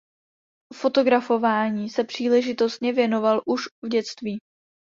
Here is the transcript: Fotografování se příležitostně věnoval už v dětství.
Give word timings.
Fotografování 0.73 1.89
se 1.89 2.03
příležitostně 2.03 2.93
věnoval 2.93 3.41
už 3.45 3.67
v 3.83 3.87
dětství. 3.89 4.39